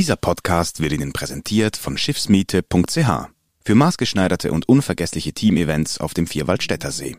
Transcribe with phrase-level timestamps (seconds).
[0.00, 3.28] Dieser Podcast wird Ihnen präsentiert von Schiffsmiete.ch
[3.62, 7.18] für maßgeschneiderte und unvergessliche Teamevents auf dem Vierwaldstätter See.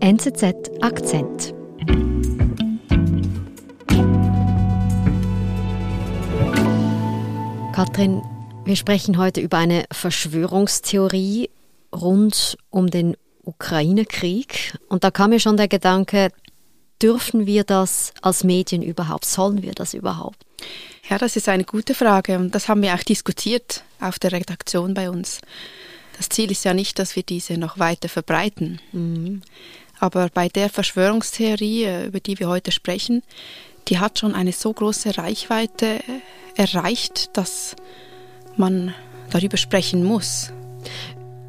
[0.00, 1.54] NZZ Akzent.
[7.72, 8.20] Katrin,
[8.64, 11.50] wir sprechen heute über eine Verschwörungstheorie
[11.94, 14.76] rund um den Ukraine-Krieg.
[14.88, 16.32] Und da kam mir schon der Gedanke,
[17.00, 19.24] dürfen wir das als Medien überhaupt?
[19.24, 20.44] Sollen wir das überhaupt?
[21.10, 24.92] Ja, das ist eine gute Frage und das haben wir auch diskutiert auf der Redaktion
[24.92, 25.40] bei uns.
[26.18, 28.80] Das Ziel ist ja nicht, dass wir diese noch weiter verbreiten.
[28.92, 29.42] Mhm.
[30.00, 33.22] Aber bei der Verschwörungstheorie, äh, über die wir heute sprechen,
[33.88, 36.02] die hat schon eine so große Reichweite äh,
[36.56, 37.74] erreicht, dass
[38.56, 38.94] man
[39.30, 40.52] darüber sprechen muss.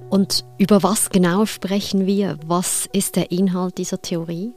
[0.09, 2.37] Und über was genau sprechen wir?
[2.45, 4.53] Was ist der Inhalt dieser Theorie?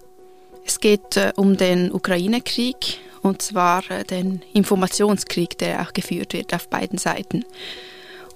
[0.64, 6.52] Es geht äh, um den Ukraine-Krieg und zwar äh, den Informationskrieg, der auch geführt wird
[6.54, 7.44] auf beiden Seiten.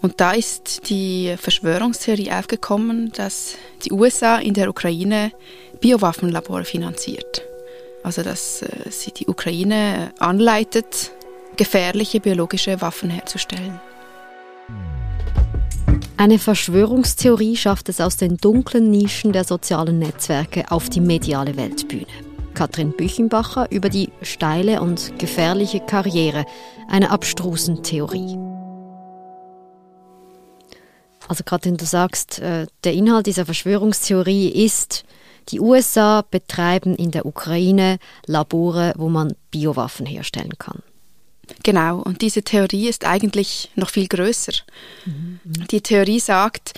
[0.01, 5.33] Und da ist die Verschwörungstheorie aufgekommen, dass die USA in der Ukraine
[5.81, 7.43] Biowaffenlabore finanziert.
[8.03, 11.11] Also dass äh, sie die Ukraine anleitet,
[11.57, 13.81] gefährliche biologische Waffen herzustellen.
[16.19, 22.26] Eine Verschwörungstheorie schafft es aus den dunklen Nischen der sozialen Netzwerke auf die mediale Weltbühne.
[22.57, 26.47] Katrin Büchenbacher über die steile und gefährliche Karriere
[26.89, 28.39] einer abstrusen Theorie.
[31.29, 35.05] Also Katrin, du sagst, äh, der Inhalt dieser Verschwörungstheorie ist,
[35.51, 40.83] die USA betreiben in der Ukraine Labore, wo man Biowaffen herstellen kann.
[41.63, 44.53] Genau, und diese Theorie ist eigentlich noch viel größer.
[45.05, 45.41] Mhm.
[45.71, 46.73] Die Theorie sagt,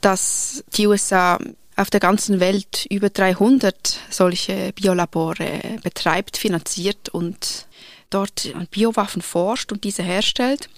[0.00, 1.38] dass die USA
[1.76, 7.66] auf der ganzen Welt über 300 solche Biolabore betreibt, finanziert und
[8.10, 10.68] dort an Biowaffen forscht und diese herstellt,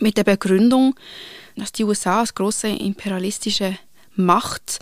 [0.00, 0.94] mit der Begründung,
[1.56, 3.78] dass die USA als große imperialistische
[4.18, 4.78] Macht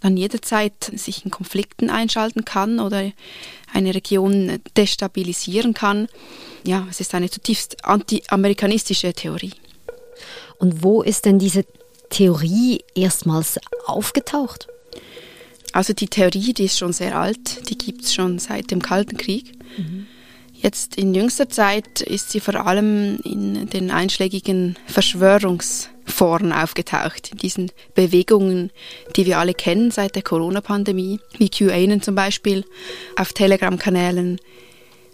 [0.00, 3.12] dann jederzeit sich in Konflikten einschalten kann oder
[3.72, 6.08] eine Region destabilisieren kann.
[6.64, 9.52] Ja, es ist eine zutiefst anti-amerikanistische Theorie.
[10.58, 11.66] Und wo ist denn diese
[12.08, 14.68] Theorie erstmals aufgetaucht?
[15.72, 19.16] Also die Theorie, die ist schon sehr alt, die gibt es schon seit dem Kalten
[19.16, 19.52] Krieg.
[19.76, 20.06] Mhm.
[20.60, 27.70] Jetzt in jüngster Zeit ist sie vor allem in den einschlägigen Verschwörungsforen aufgetaucht, in diesen
[27.94, 28.72] Bewegungen,
[29.14, 32.64] die wir alle kennen seit der Corona-Pandemie, wie QAnon zum Beispiel,
[33.14, 34.40] auf Telegram-Kanälen,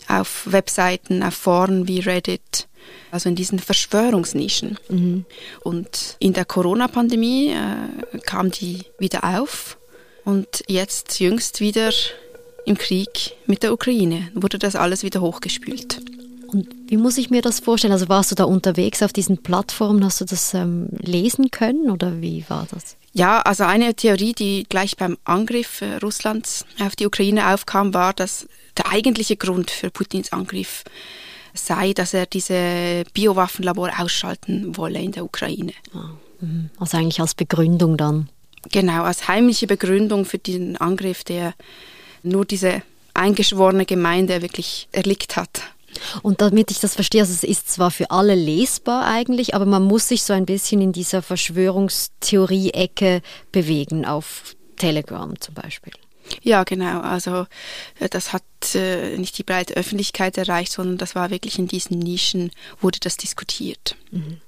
[0.09, 2.67] auf Webseiten, auf Foren wie Reddit,
[3.11, 4.79] also in diesen Verschwörungsnischen.
[4.89, 5.27] Mhm.
[5.63, 9.77] Und in der Corona-Pandemie äh, kam die wieder auf
[10.25, 11.91] und jetzt jüngst wieder
[12.65, 16.01] im Krieg mit der Ukraine wurde das alles wieder hochgespült.
[16.47, 17.93] Und wie muss ich mir das vorstellen?
[17.93, 20.05] Also warst du da unterwegs auf diesen Plattformen?
[20.05, 22.97] Hast du das ähm, lesen können oder wie war das?
[23.13, 28.13] Ja, also eine Theorie, die gleich beim Angriff äh, Russlands auf die Ukraine aufkam, war,
[28.13, 30.85] dass der eigentliche Grund für Putins Angriff
[31.55, 35.73] sei, dass er diese Biowaffenlabore ausschalten wolle in der Ukraine.
[35.93, 36.71] Ah, mhm.
[36.79, 38.29] Also eigentlich als Begründung dann.
[38.71, 41.55] Genau, als heimliche Begründung für diesen Angriff, der
[42.23, 42.83] nur diese
[43.15, 45.63] eingeschworene Gemeinde wirklich erlickt hat.
[46.23, 49.85] Und damit ich das verstehe, also es ist zwar für alle lesbar eigentlich, aber man
[49.85, 55.93] muss sich so ein bisschen in dieser Verschwörungstheorie-Ecke bewegen, auf Telegram zum Beispiel.
[56.43, 57.01] Ja, genau.
[57.01, 57.47] Also
[58.01, 58.43] äh, das hat
[58.75, 62.51] äh, nicht die breite Öffentlichkeit erreicht, sondern das war wirklich in diesen Nischen,
[62.81, 63.97] wurde das diskutiert.
[64.11, 64.41] Mhm.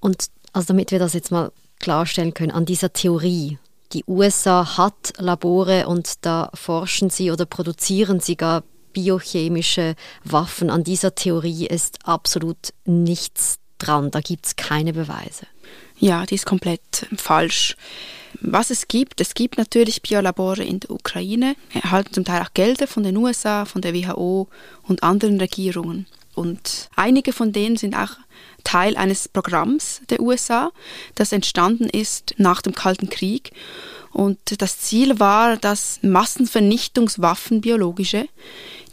[0.00, 3.58] Und also damit wir das jetzt mal klarstellen können, an dieser Theorie.
[3.92, 9.94] Die USA hat Labore und da forschen sie oder produzieren sie gar biochemische
[10.24, 10.70] Waffen.
[10.70, 14.10] An dieser Theorie ist absolut nichts dran.
[14.10, 15.46] Da gibt es keine Beweise.
[15.98, 17.76] Ja, die ist komplett falsch.
[18.40, 22.86] Was es gibt, es gibt natürlich Biolabore in der Ukraine, erhalten zum Teil auch Gelder
[22.86, 24.48] von den USA, von der WHO
[24.82, 26.06] und anderen Regierungen.
[26.36, 28.10] Und einige von denen sind auch
[28.62, 30.70] Teil eines Programms der USA,
[31.14, 33.52] das entstanden ist nach dem Kalten Krieg.
[34.12, 38.28] Und das Ziel war, dass Massenvernichtungswaffen, biologische,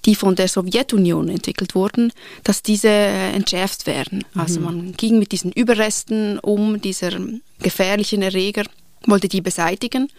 [0.06, 2.12] die von der Sowjetunion entwickelt wurden,
[2.44, 4.24] dass diese entschärft werden.
[4.34, 4.42] Mhm.
[4.42, 7.12] Also man ging mit diesen Überresten um, dieser
[7.60, 8.66] gefährlichen Erreger,
[9.06, 10.10] wollte die beseitigen.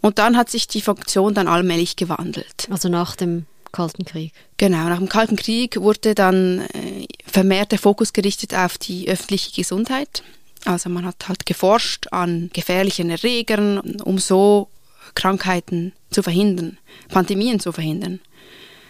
[0.00, 2.66] Und dann hat sich die Funktion dann allmählich gewandelt.
[2.70, 4.32] Also nach dem Kalten Krieg.
[4.56, 9.52] Genau, nach dem Kalten Krieg wurde dann äh, vermehrt der Fokus gerichtet auf die öffentliche
[9.52, 10.22] Gesundheit.
[10.64, 14.68] Also man hat halt geforscht an gefährlichen Erregern, um so
[15.14, 16.78] Krankheiten zu verhindern,
[17.08, 18.20] Pandemien zu verhindern.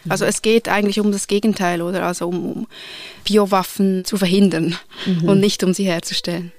[0.08, 2.04] Also es geht eigentlich um das Gegenteil, oder?
[2.04, 2.66] Also um, um
[3.24, 5.28] Biowaffen zu verhindern mhm.
[5.28, 6.52] und nicht um sie herzustellen.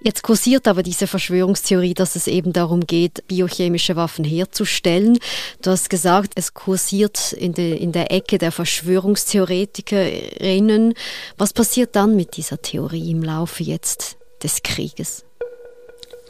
[0.00, 5.18] Jetzt kursiert aber diese Verschwörungstheorie, dass es eben darum geht, biochemische Waffen herzustellen.
[5.60, 10.94] Du hast gesagt, es kursiert in, de, in der Ecke der Verschwörungstheoretikerinnen.
[11.36, 15.24] Was passiert dann mit dieser Theorie im Laufe jetzt des Krieges?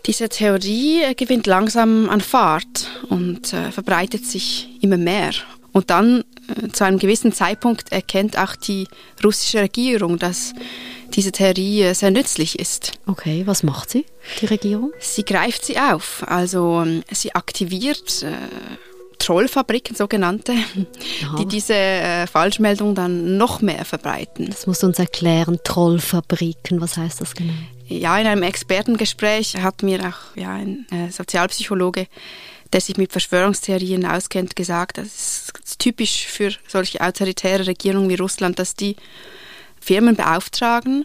[0.07, 5.33] Diese Theorie gewinnt langsam an Fahrt und äh, verbreitet sich immer mehr.
[5.73, 8.89] Und dann äh, zu einem gewissen Zeitpunkt erkennt auch die
[9.23, 10.55] russische Regierung, dass
[11.15, 12.93] diese Theorie äh, sehr nützlich ist.
[13.07, 14.05] Okay, was macht sie,
[14.41, 14.93] die Regierung?
[15.01, 18.33] Sie greift sie auf, also ähm, sie aktiviert äh,
[19.19, 21.37] Trollfabriken, sogenannte, Aha.
[21.39, 24.47] die diese äh, Falschmeldung dann noch mehr verbreiten.
[24.47, 27.53] Das musst du uns erklären, Trollfabriken, was heißt das genau?
[27.89, 32.07] Ja, in einem Expertengespräch hat mir auch ja, ein äh, Sozialpsychologe,
[32.73, 38.59] der sich mit Verschwörungstheorien auskennt, gesagt, das ist typisch für solche autoritäre Regierungen wie Russland,
[38.59, 38.97] dass die
[39.81, 41.05] Firmen beauftragen,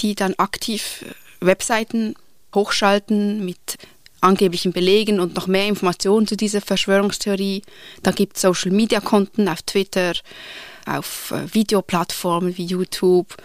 [0.00, 2.14] die dann aktiv äh, Webseiten
[2.54, 3.78] hochschalten mit
[4.20, 7.62] angeblichen Belegen und noch mehr Informationen zu dieser Verschwörungstheorie.
[8.02, 10.12] Da gibt es Social-Media-Konten auf Twitter,
[10.86, 13.36] auf äh, Videoplattformen wie YouTube,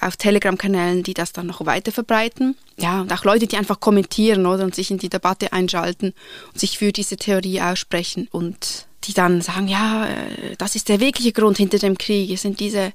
[0.00, 2.56] auf Telegram-Kanälen, die das dann noch weiter verbreiten.
[2.76, 6.14] Ja, und auch Leute, die einfach kommentieren oder und sich in die Debatte einschalten
[6.52, 11.00] und sich für diese Theorie aussprechen und die dann sagen, ja, äh, das ist der
[11.00, 12.30] wirkliche Grund hinter dem Krieg.
[12.30, 12.92] Es sind diese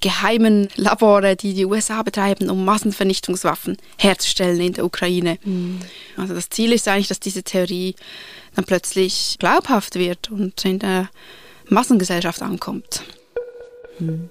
[0.00, 5.38] geheimen Labore, die die USA betreiben, um Massenvernichtungswaffen herzustellen in der Ukraine.
[5.44, 5.80] Mhm.
[6.16, 7.94] Also das Ziel ist eigentlich, dass diese Theorie
[8.54, 11.08] dann plötzlich glaubhaft wird und in der
[11.68, 13.02] Massengesellschaft ankommt.
[13.98, 14.30] Mhm.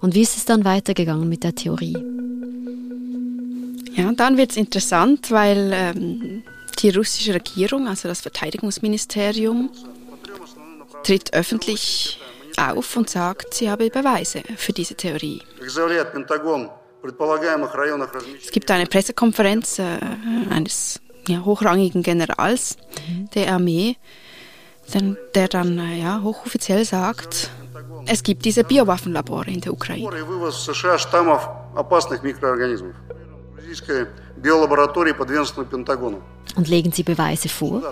[0.00, 1.96] Und wie ist es dann weitergegangen mit der Theorie?
[3.96, 6.42] Ja, dann wird es interessant, weil ähm,
[6.80, 9.70] die russische Regierung, also das Verteidigungsministerium,
[11.04, 12.18] tritt öffentlich
[12.56, 15.42] auf und sagt, sie habe Beweise für diese Theorie.
[18.42, 19.98] Es gibt eine Pressekonferenz äh,
[20.50, 22.76] eines ja, hochrangigen Generals
[23.34, 23.96] der Armee,
[24.92, 25.02] der,
[25.34, 27.50] der dann äh, ja, hochoffiziell sagt,
[28.06, 30.04] es gibt diese Biowaffenlabore in der Ukraine.
[36.56, 37.82] Und legen Sie Beweise vor?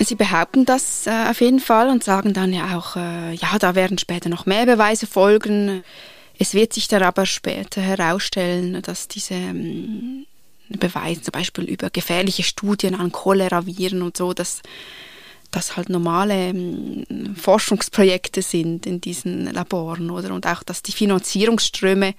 [0.00, 3.74] Sie behaupten das äh, auf jeden Fall und sagen dann ja auch, äh, ja, da
[3.74, 5.82] werden später noch mehr Beweise folgen.
[6.38, 10.26] Es wird sich dann aber später herausstellen, dass diese ähm,
[10.68, 14.62] Beweise zum Beispiel über gefährliche Studien an Cholera-Viren und so, dass
[15.50, 20.32] das halt normale ähm, Forschungsprojekte sind in diesen Laboren, oder?
[20.32, 22.14] Und auch, dass die Finanzierungsströme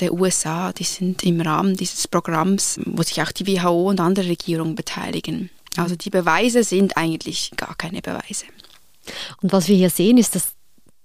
[0.00, 4.28] der USA, die sind im Rahmen dieses Programms, wo sich auch die WHO und andere
[4.28, 5.50] Regierungen beteiligen.
[5.76, 8.46] Also die Beweise sind eigentlich gar keine Beweise.
[9.42, 10.52] Und was wir hier sehen, ist, dass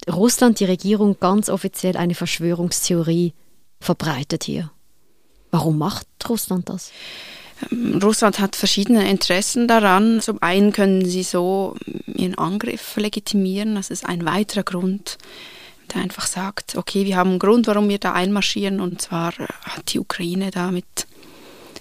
[0.09, 3.33] Russland, die Regierung, ganz offiziell eine Verschwörungstheorie
[3.79, 4.71] verbreitet hier.
[5.51, 6.91] Warum macht Russland das?
[7.71, 10.21] Ähm, Russland hat verschiedene Interessen daran.
[10.21, 11.75] Zum einen können sie so
[12.05, 13.75] ihren Angriff legitimieren.
[13.75, 15.17] Das ist ein weiterer Grund,
[15.93, 18.79] der einfach sagt, okay, wir haben einen Grund, warum wir da einmarschieren.
[18.79, 19.33] Und zwar
[19.63, 20.85] hat die Ukraine da mit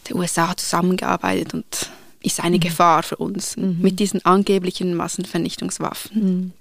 [0.08, 1.90] den USA zusammengearbeitet und
[2.22, 2.60] ist eine mhm.
[2.60, 3.78] Gefahr für uns mhm.
[3.80, 6.22] mit diesen angeblichen Massenvernichtungswaffen.
[6.22, 6.52] Mhm.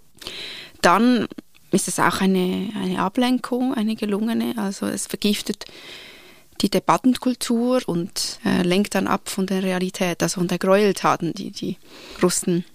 [0.81, 1.27] Dann
[1.71, 4.54] ist es auch eine, eine Ablenkung, eine gelungene.
[4.57, 5.65] Also es vergiftet
[6.62, 11.51] die Debattenkultur und äh, lenkt dann ab von der Realität, also von der Gräueltaten, die
[11.51, 11.77] die
[12.22, 12.65] Russen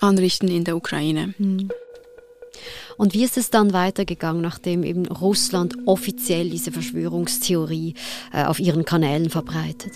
[0.00, 1.34] anrichten in der Ukraine.
[1.38, 1.70] Mhm.
[2.96, 7.94] Und wie ist es dann weitergegangen, nachdem eben Russland offiziell diese Verschwörungstheorie
[8.32, 9.92] äh, auf ihren Kanälen verbreitet?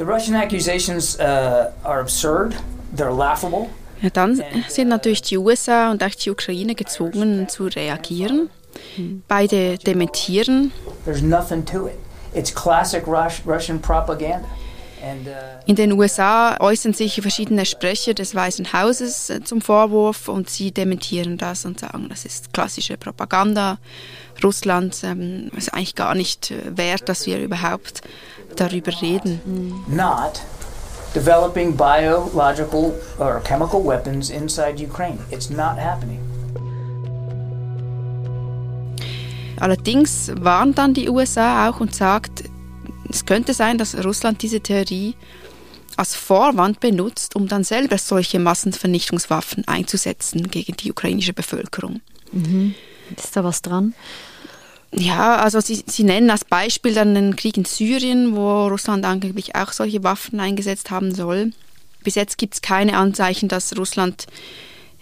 [0.00, 2.56] The Russian accusations uh, are absurd,
[2.96, 3.68] they're laughable.
[4.00, 8.48] Ja, dann sind natürlich die USA und auch die Ukraine gezwungen zu reagieren.
[9.28, 10.72] Beide dementieren.
[11.04, 11.98] There's nothing to it.
[12.32, 14.48] It's classic Russian propaganda.
[15.02, 20.50] Uh, In den USA äußern sich verschiedene Sprecher des Weißen Hauses äh, zum Vorwurf und
[20.50, 23.78] sie dementieren das und sagen, das ist klassische Propaganda.
[24.44, 28.02] Russland ähm, ist eigentlich gar nicht äh, wert, dass wir überhaupt
[28.56, 29.40] darüber reden.
[29.88, 30.42] Not
[31.14, 35.18] developing biological or chemical weapons inside Ukraine.
[35.30, 36.20] It's not happening.
[39.58, 42.44] Allerdings warnt dann die USA auch und sagt,
[43.10, 45.14] es könnte sein, dass Russland diese Theorie
[45.96, 52.00] als Vorwand benutzt, um dann selber solche Massenvernichtungswaffen einzusetzen gegen die ukrainische Bevölkerung.
[52.32, 52.74] Mhm.
[53.16, 53.94] Ist da was dran?
[54.92, 59.54] Ja, also sie, sie nennen als Beispiel dann den Krieg in Syrien, wo Russland angeblich
[59.54, 61.52] auch solche Waffen eingesetzt haben soll.
[62.02, 64.26] Bis jetzt gibt es keine Anzeichen, dass Russland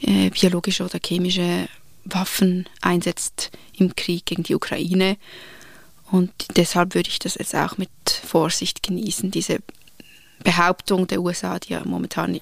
[0.03, 1.69] äh, biologische oder chemische
[2.05, 5.17] Waffen einsetzt im Krieg gegen die Ukraine.
[6.11, 7.91] Und deshalb würde ich das jetzt auch mit
[8.27, 9.59] Vorsicht genießen, diese
[10.43, 12.41] Behauptung der USA, die ja momentan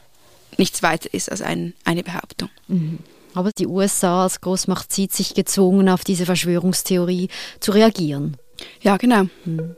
[0.59, 2.51] nichts weiter ist als ein, eine Behauptung.
[2.69, 2.99] Mhm.
[3.35, 7.29] Aber die USA als Großmacht sieht sich gezwungen, auf diese Verschwörungstheorie
[7.61, 8.37] zu reagieren.
[8.81, 9.25] Ja, genau.
[9.45, 9.77] Mhm.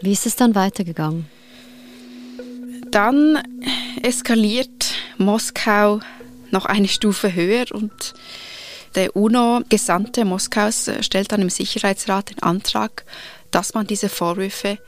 [0.00, 1.26] Wie ist es dann weitergegangen?
[2.90, 3.42] Dann
[4.02, 6.00] eskaliert Moskau
[6.50, 8.14] noch eine Stufe höher und
[8.94, 13.04] der UNO-Gesandte Moskaus stellt dann im Sicherheitsrat den Antrag,
[13.50, 14.78] dass man diese Vorwürfe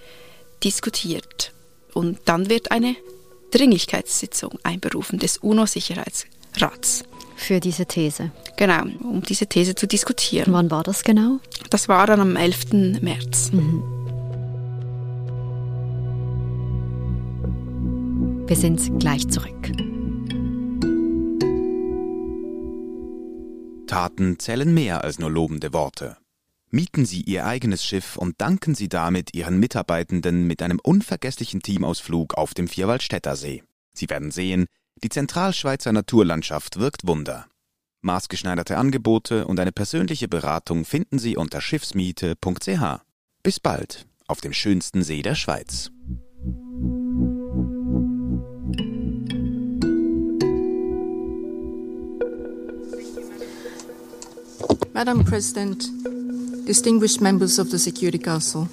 [0.63, 1.53] diskutiert.
[1.93, 2.97] Und dann wird eine
[3.53, 7.05] Dringlichkeitssitzung einberufen des UNO-Sicherheitsrats.
[7.37, 8.31] Für diese These.
[8.57, 10.53] Genau, um diese These zu diskutieren.
[10.53, 11.41] Wann war das genau?
[11.71, 13.01] Das war dann am 11.
[13.01, 13.51] März.
[13.53, 13.83] Mhm.
[18.47, 19.73] Wir sind gleich zurück.
[23.95, 26.17] Taten zählen mehr als nur lobende Worte.
[26.73, 32.35] Mieten Sie Ihr eigenes Schiff und danken Sie damit Ihren Mitarbeitenden mit einem unvergesslichen Teamausflug
[32.35, 33.63] auf dem Vierwaldstätter See.
[33.97, 34.67] Sie werden sehen,
[35.05, 37.47] die Zentralschweizer Naturlandschaft wirkt Wunder.
[38.01, 43.01] Maßgeschneiderte Angebote und eine persönliche Beratung finden Sie unter schiffsmiete.ch.
[43.45, 45.93] Bis bald auf dem schönsten See der Schweiz.
[54.95, 55.91] Madam President,
[56.69, 58.69] distinguished members of the Security Council,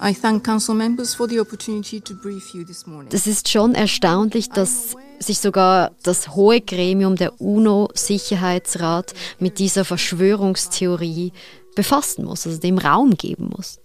[0.00, 3.08] I thank Council members for the opportunity to brief you this morning.
[3.10, 11.32] Das ist schon erstaunlich, dass sich sogar das hohe Gremium der UNO-Sicherheitsrat mit dieser Verschwörungstheorie
[11.74, 13.80] befassen muss, also dem Raum geben muss.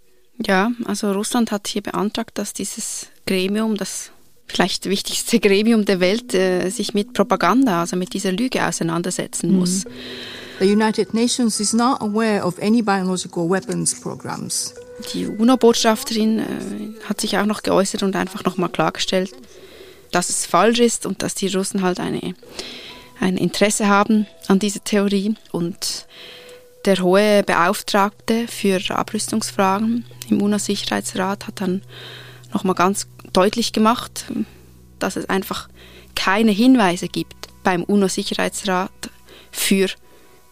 [0.45, 4.11] Ja, also Russland hat hier beantragt, dass dieses Gremium, das
[4.45, 9.57] vielleicht wichtigste Gremium der Welt, äh, sich mit Propaganda, also mit dieser Lüge auseinandersetzen mhm.
[9.57, 9.85] muss.
[10.59, 14.73] The United Nations is not aware of any biological weapons programs.
[15.13, 16.43] Die UNO-Botschafterin äh,
[17.07, 19.31] hat sich auch noch geäußert und einfach nochmal klargestellt,
[20.11, 22.33] dass es falsch ist und dass die Russen halt eine,
[23.19, 25.35] ein Interesse haben an dieser Theorie.
[25.51, 26.07] Und
[26.85, 31.83] der hohe Beauftragte für Abrüstungsfragen im UNO-Sicherheitsrat hat dann
[32.51, 34.25] nochmal ganz deutlich gemacht,
[34.97, 35.69] dass es einfach
[36.15, 39.11] keine Hinweise gibt beim UNO-Sicherheitsrat
[39.51, 39.89] für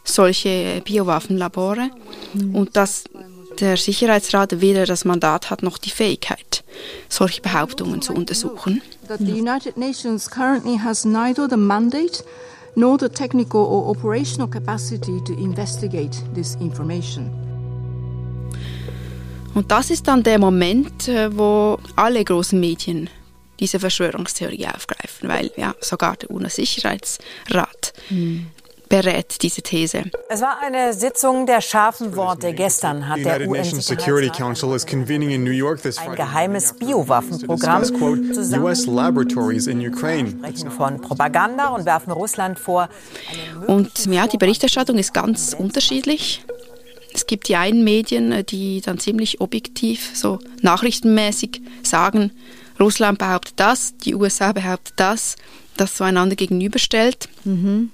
[0.05, 1.89] solche Biowaffenlabore
[2.33, 2.55] mhm.
[2.55, 3.03] und dass
[3.59, 6.63] der Sicherheitsrat weder das Mandat hat noch die Fähigkeit,
[7.09, 8.81] solche Behauptungen zu untersuchen.
[9.07, 12.23] That the United Nations currently has neither the mandate
[12.75, 17.31] nor the technical or operational capacity to investigate this information.
[19.53, 23.09] Und das ist dann der Moment, äh, wo alle großen Medien
[23.57, 28.47] diese Verschwörungstheorie aufgreifen, weil ja sogar der UNO-Sicherheitsrat mhm
[28.95, 30.03] berät diese These.
[30.29, 32.53] Es war eine Sitzung der scharfen Worte.
[32.53, 34.39] Gestern hat der UN-Sicherheitsrat
[35.99, 38.75] ein geheimes Biowaffenprogramm zusammen
[40.77, 42.87] von Propaganda und werfen Russland vor.
[43.67, 46.45] Und ja, die Berichterstattung ist ganz unterschiedlich.
[47.13, 52.31] Es gibt die einen Medien, die dann ziemlich objektiv, so nachrichtenmäßig sagen,
[52.79, 55.35] Russland behauptet das, die USA behauptet das,
[55.77, 57.29] das so einander gegenüberstellt.
[57.43, 57.91] Mhm.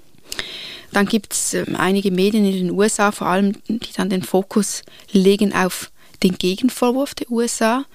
[0.94, 4.84] Dann gibt es ähm, einige Medien in den USA, vor allem, die dann den Fokus
[5.12, 5.92] legen auf
[6.24, 7.86] den Gegenvorwurf der USA,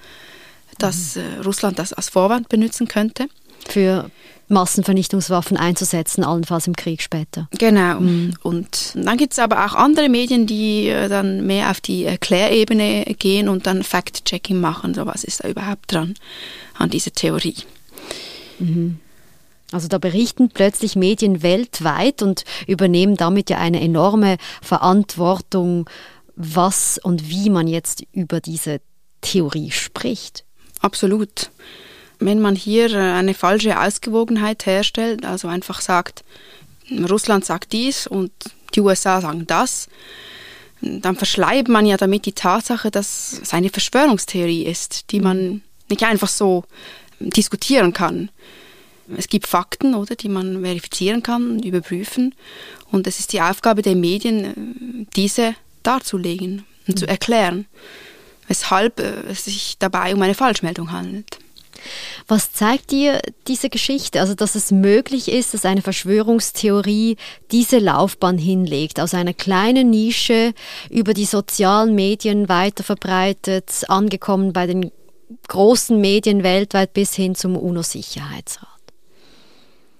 [0.77, 1.21] dass mhm.
[1.21, 3.27] äh, Russland das als Vorwand benutzen könnte.
[3.67, 4.09] Für
[4.49, 7.49] Massenvernichtungswaffen einzusetzen, allenfalls im Krieg später.
[7.57, 7.99] Genau.
[7.99, 8.33] Mhm.
[8.43, 13.03] Und dann gibt es aber auch andere Medien, die äh, dann mehr auf die Erklärebene
[13.19, 14.93] gehen und dann Fact-Checking machen.
[14.93, 16.15] So was ist da überhaupt dran
[16.77, 17.55] an dieser Theorie.
[18.59, 18.99] Mhm.
[19.71, 25.89] Also da berichten plötzlich Medien weltweit und übernehmen damit ja eine enorme Verantwortung,
[26.35, 28.79] was und wie man jetzt über diese
[29.21, 30.45] Theorie spricht.
[30.79, 31.49] Absolut.
[32.19, 36.23] Wenn man hier äh, eine falsche Ausgewogenheit herstellt, also einfach sagt,
[37.09, 38.31] Russland sagt dies und
[38.75, 39.89] die USA sagen das,
[40.81, 46.03] dann verschleibt man ja damit die Tatsache, dass es eine Verschwörungstheorie ist, die man nicht
[46.03, 46.63] einfach so
[47.19, 48.29] diskutieren kann.
[49.15, 52.35] Es gibt Fakten, oder, die man verifizieren kann, überprüfen.
[52.91, 56.97] Und es ist die Aufgabe der Medien, diese darzulegen und mhm.
[56.97, 57.65] zu erklären,
[58.47, 61.39] weshalb äh, es sich dabei um eine Falschmeldung handelt.
[62.27, 64.19] Was zeigt dir diese Geschichte?
[64.19, 67.17] Also, dass es möglich ist, dass eine Verschwörungstheorie
[67.51, 70.53] diese Laufbahn hinlegt, aus einer kleinen Nische
[70.89, 74.91] über die sozialen Medien weiter verbreitet, angekommen bei den
[75.47, 78.76] großen Medien weltweit bis hin zum UNO-Sicherheitsrat.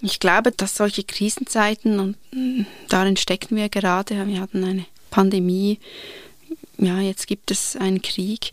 [0.02, 5.80] Ich glaube, dass solche Krisenzeiten, und mm, darin stecken wir gerade, wir hatten eine Pandemie,
[6.78, 8.52] ja, jetzt gibt es einen Krieg,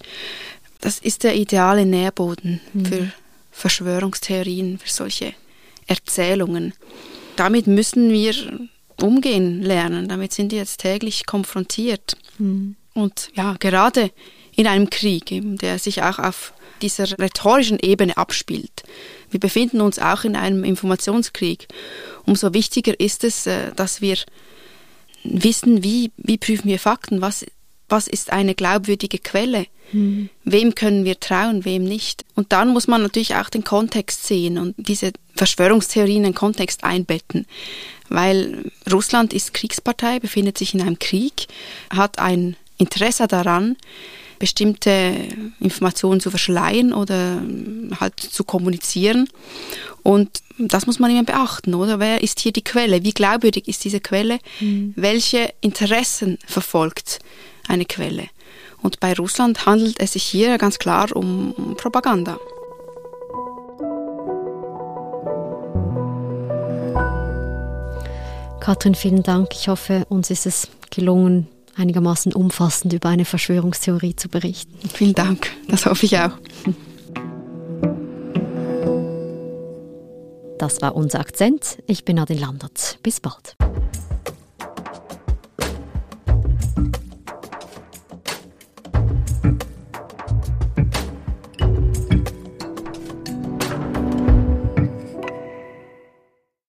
[0.81, 2.87] das ist der ideale Nährboden mhm.
[2.87, 3.13] für
[3.51, 5.35] Verschwörungstheorien, für solche
[5.87, 6.73] Erzählungen.
[7.37, 8.35] Damit müssen wir
[9.01, 12.17] umgehen lernen, damit sind wir jetzt täglich konfrontiert.
[12.39, 12.77] Mhm.
[12.95, 14.11] Und ja, gerade
[14.57, 18.83] in einem Krieg, der sich auch auf dieser rhetorischen Ebene abspielt.
[19.35, 21.67] Wir befinden uns auch in einem Informationskrieg.
[22.25, 24.17] Umso wichtiger ist es, äh, dass wir
[25.25, 27.45] wissen, wie, wie prüfen wir Fakten, was,
[27.89, 30.31] was ist eine glaubwürdige Quelle, mhm.
[30.45, 32.25] wem können wir trauen, wem nicht.
[32.37, 36.85] Und dann muss man natürlich auch den Kontext sehen und diese Verschwörungstheorien in den Kontext
[36.85, 37.45] einbetten,
[38.09, 41.49] weil Russland ist Kriegspartei, befindet sich in einem Krieg,
[41.91, 43.77] hat ein Interesse daran,
[44.39, 45.15] bestimmte
[45.61, 47.43] Informationen zu verschleiern oder
[48.01, 49.29] halt zu kommunizieren.
[50.03, 51.99] Und das muss man immer beachten, oder?
[51.99, 53.03] Wer ist hier die Quelle?
[53.03, 54.39] Wie glaubwürdig ist diese Quelle?
[54.61, 54.93] Mhm.
[54.97, 57.21] Welche Interessen verfolgt
[57.69, 58.29] eine Quelle?
[58.83, 62.39] Und bei Russland handelt es sich hier ganz klar um, um Propaganda.
[68.61, 69.49] Katrin, vielen Dank.
[69.53, 74.89] Ich hoffe, uns ist es gelungen, einigermaßen umfassend über eine Verschwörungstheorie zu berichten.
[74.89, 76.33] Vielen Dank, das hoffe ich auch.
[80.59, 81.79] Das war unser Akzent.
[81.87, 82.99] Ich bin Nadine Landert.
[83.03, 83.57] Bis bald.